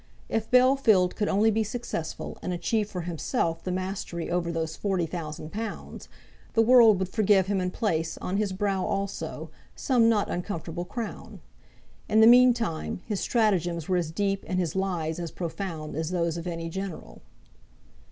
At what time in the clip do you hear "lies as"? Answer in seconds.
14.75-15.29